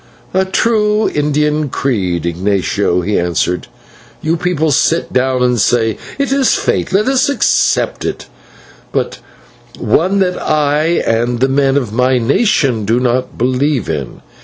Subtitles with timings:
[0.33, 3.67] "A true Indian creed, Ignatio," he answered;
[4.19, 8.25] "you people sit down and say 'It is fate, let us accept it'
[8.91, 9.19] but
[9.77, 14.23] one that I and the men of my nation do not believe in.